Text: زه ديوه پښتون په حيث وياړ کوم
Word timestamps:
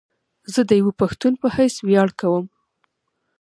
زه 0.53 0.61
ديوه 0.69 0.91
پښتون 1.01 1.33
په 1.41 1.47
حيث 1.55 1.75
وياړ 1.87 2.09
کوم 2.19 2.43